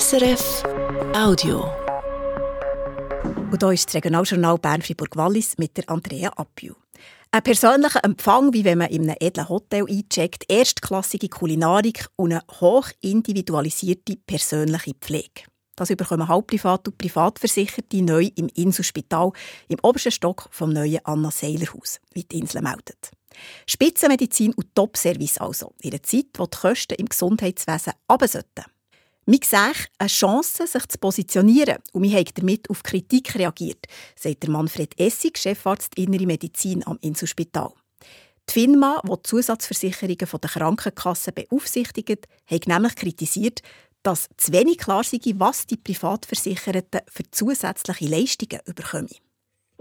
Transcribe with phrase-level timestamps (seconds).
[0.00, 0.64] SRF
[1.14, 1.70] Audio.
[3.50, 6.72] Und hier ist das Regionaljournal Bern-Fribourg-Wallis mit der Andrea Appiu.
[7.30, 12.42] Ein persönlicher Empfang, wie wenn man in einem edlen Hotel eincheckt, erstklassige Kulinarik und eine
[12.58, 15.42] hoch individualisierte persönliche Pflege.
[15.76, 19.32] Das überkommen Halbprivat- und Privatversicherte neu im Inselspital
[19.68, 23.10] im obersten Stock vom neuen Anna-Seiler-Haus, wie die Insel meldet.
[23.66, 28.64] Spitzenmedizin und Top-Service also, in einer Zeit, wo die Kosten im Gesundheitswesen runter sollten.
[29.24, 34.48] Wir sehen eine Chance, sich zu positionieren und wir haben damit auf Kritik reagiert, sagt
[34.48, 37.70] Manfred Essig, Chefarzt Innere Medizin am Inselspital.
[38.48, 43.62] Die FINMA, die die Zusatzversicherungen der Krankenkassen beaufsichtigt, hat nämlich kritisiert,
[44.02, 49.08] dass zu wenig klar sei, was die Privatversicherten für zusätzliche Leistungen bekommen.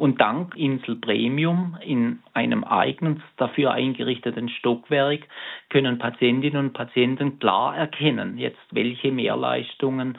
[0.02, 5.28] Und dank Insel Premium in einem eigens dafür eingerichteten Stockwerk
[5.70, 10.18] können Patientinnen und Patienten klar erkennen, jetzt welche Mehrleistungen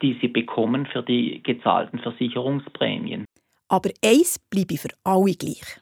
[0.00, 3.24] die sie bekommen für die gezahlten Versicherungsprämien.
[3.66, 5.80] Aber eins bleibe für alle gleich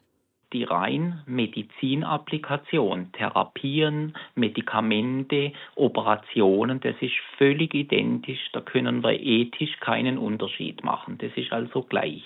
[0.54, 8.38] die rein Medizinapplikation, Therapien, Medikamente, Operationen, das ist völlig identisch.
[8.52, 11.18] Da können wir ethisch keinen Unterschied machen.
[11.18, 12.22] Das ist also gleich.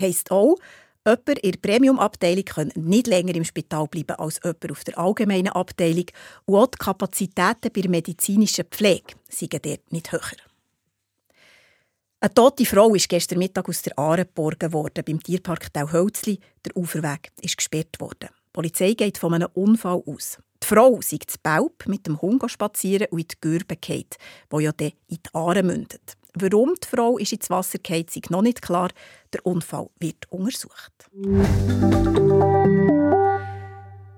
[0.00, 0.56] Heißt auch,
[1.06, 5.48] Jemand in der Premium-Abteilung kann nicht länger im Spital bleiben als jemand auf der allgemeinen
[5.48, 6.04] Abteilung
[6.44, 10.36] und auch die Kapazitäten bei der medizinischen Pflege sind dort nicht höher.
[12.20, 16.38] Eine tote Frau ist gestern Mittag aus der Aare geborgen worden beim Tierpark Tauhölzli.
[16.66, 18.28] Der Uferweg ist gesperrt worden.
[18.28, 20.36] Die Polizei geht von einem Unfall aus.
[20.62, 24.04] Die Frau sei zu Baub mit dem Hund spazieren und in die Gürbe gefallen,
[24.52, 26.18] die ja dann in die Aare mündet.
[26.34, 28.90] Warum die Frau ist ins Wasser gefallen, ist noch nicht klar.
[29.32, 30.92] Der Unfall wird untersucht.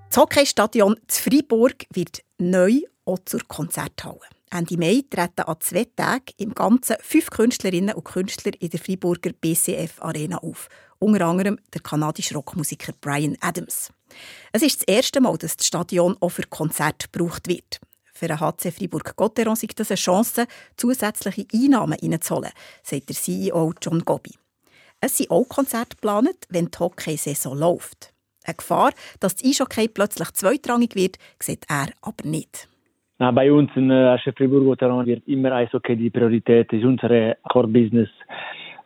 [0.09, 4.21] Das Hockeystadion zu Freiburg wird neu auch zur Konzerthalle.
[4.51, 9.33] Ende Mai treten an zwei Tagen im Ganzen fünf Künstlerinnen und Künstler in der Freiburger
[9.33, 10.69] BCF Arena auf.
[10.99, 13.91] Unter anderem der kanadische Rockmusiker Brian Adams.
[14.53, 17.81] Es ist das erste Mal, dass das Stadion auch für Konzerte gebraucht wird.
[18.13, 20.47] Für den HC Fribourg-Gotteron ist das eine Chance,
[20.77, 22.51] zusätzliche Einnahmen reinzuholen,
[22.83, 24.33] sagt der CEO John Gobby.
[25.01, 28.13] Es sind auch Konzerte geplant, wenn die Hockey-Saison läuft.
[28.45, 32.69] Eine Gefahr, dass das Eishockey plötzlich zweitrangig wird, sieht er aber nicht.
[33.19, 38.09] Na, bei uns in äh, Fribourg-Gotteron wird immer Eishockey die Priorität, das ist unsere Core-Business.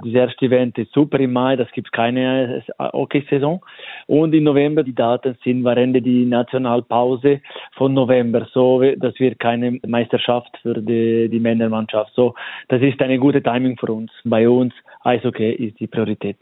[0.01, 3.65] Das erste Event ist super im Mai, das gibt keine äh, Hockey-Saison.
[4.07, 7.41] Und im November, die Daten sind, war Ende die Nationalpause
[7.77, 12.13] von November, so, das wird keine Meisterschaft für die, die Männermannschaft.
[12.15, 12.35] So,
[12.69, 14.11] das ist eine gute Timing für uns.
[14.25, 16.39] Bei uns, Eishockey ist die Priorität.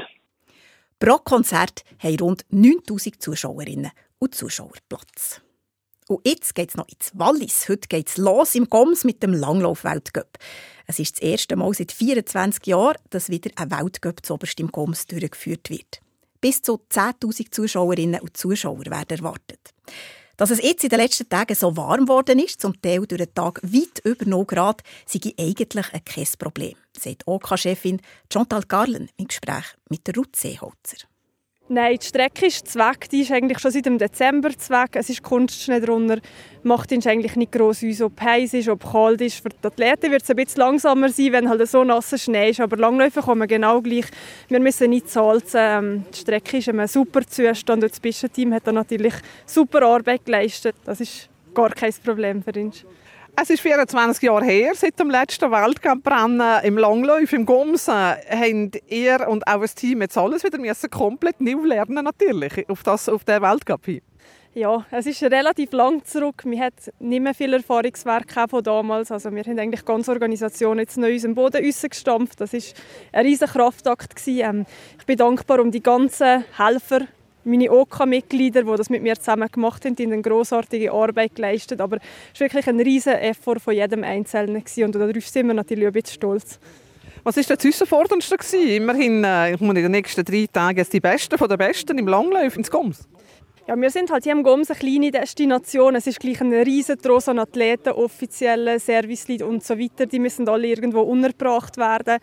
[0.98, 5.43] Pro Konzert haben rund 9000 Zuschauerinnen und Zuschauer Platz.
[6.06, 7.68] Und jetzt geht es noch ins Wallis.
[7.68, 10.38] Heute geht es los im Goms mit dem Langlauf-Weltcup.
[10.86, 14.70] Es ist das erste Mal seit 24 Jahren, dass wieder ein Weltcup zu oberst im
[14.70, 16.00] Goms durchgeführt wird.
[16.42, 19.72] Bis zu 10.000 Zuschauerinnen und Zuschauer werden erwartet.
[20.36, 23.34] Dass es jetzt in den letzten Tagen so warm geworden ist, zum Teil durch den
[23.34, 29.64] Tag weit über 0 Grad, sei eigentlich kein Problem, sagt OK-Chefin Chantal Garlen im Gespräch
[29.88, 31.06] mit der Ruth Seeholzer.
[31.66, 33.08] Nein, die Strecke ist zweck.
[33.10, 34.96] Die ist eigentlich schon seit dem Dezember zweck.
[34.96, 36.18] Es ist Kunstschnee drunter.
[36.62, 39.40] Macht uns eigentlich nicht gross aus, ob heiß ist, ob kalt ist.
[39.40, 42.60] Für die Athleten wird es ein bisschen langsamer sein, wenn halt so nasser Schnee ist.
[42.60, 44.04] Aber Langläufe kommen genau gleich.
[44.48, 45.58] Wir müssen nicht salzen.
[45.58, 47.82] Ähm, die Strecke ist in einem super Zustand.
[47.82, 49.14] Das Bischenteam hat da natürlich
[49.46, 50.76] super Arbeit geleistet.
[50.84, 52.84] Das ist gar kein Problem für uns.
[53.36, 57.88] Es ist 24 Jahre her, seit dem letzten Weltcuprennen im Langlauf im Goms.
[57.88, 62.84] Haben ihr und auch das Team jetzt alles wieder müssen komplett neu lernen natürlich auf,
[62.84, 64.02] das, auf den Weltcup hin?
[64.54, 66.42] Ja, es ist relativ lang zurück.
[66.44, 69.10] Wir hatten nicht mehr viel Erfahrungswerk von damals.
[69.10, 72.40] Also wir haben eigentlich die ganze Organisation jetzt neu aus dem Boden gestampft.
[72.40, 72.60] Das war
[73.12, 74.14] ein riesiger Kraftakt.
[74.28, 74.64] Ähm,
[74.96, 77.08] ich bin dankbar um die ganzen Helfer,
[77.44, 81.80] meine OK-Mitglieder, die das mit mir zusammen gemacht haben, die eine grossartige Arbeit geleistet.
[81.80, 81.98] Aber
[82.32, 85.92] es war wirklich ein riesiger Effort von jedem Einzelnen und darauf sind wir natürlich ein
[85.92, 86.58] bisschen stolz.
[87.22, 88.56] Was war das Herausforderndste?
[88.56, 92.70] Immerhin äh, in den nächsten drei Tagen die Besten von den Besten im Langlauf ins
[92.70, 93.08] Goms.
[93.66, 95.94] Ja, wir sind halt hier im Goms eine kleine Destination.
[95.94, 100.04] Es ist gleich ein riesen Tross an Athleten, offizielle Serviceleute und so weiter.
[100.04, 102.18] Die müssen alle irgendwo untergebracht werden.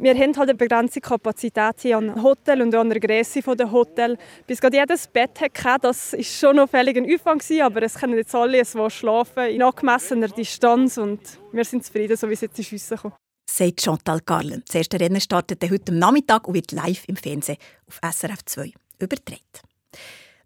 [0.00, 4.16] Wir haben halt eine begrenzte Kapazität hier an Hotel und an der Größe der Hotel.
[4.46, 8.62] Bis gerade jedes Bett hatte, das war schon ein Aufwand, aber es können jetzt alle
[8.74, 11.18] wo schlafen in angemessener Distanz und
[11.50, 13.16] wir sind zufrieden, so wie es jetzt ist rausgekommen.
[13.50, 14.62] Sagt Chantal Garlen.
[14.66, 17.58] Das erste Rennen startet heute am Nachmittag und wird live im Fernsehen
[17.88, 19.42] auf SRF 2 übertragen.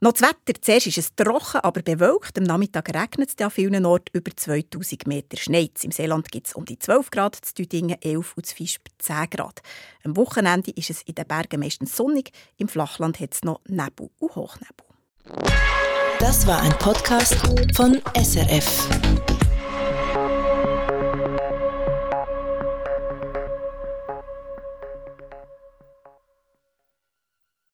[0.02, 0.60] Noch das Wetter.
[0.60, 2.36] Zuerst ist es trocken, aber bewölkt.
[2.36, 5.70] Am Nachmittag regnet es an vielen Orten über 2000 Meter Schnee.
[5.80, 9.30] Im Seeland gibt es um die 12 Grad, zu Düdingen 11 und zu Fischb 10
[9.30, 9.62] Grad.
[10.02, 12.32] Am Wochenende ist es in den Bergen meistens sonnig.
[12.56, 14.86] Im Flachland hat es noch Nebel und Hochnebel.
[16.18, 17.36] Das war ein Podcast
[17.76, 18.88] von SRF.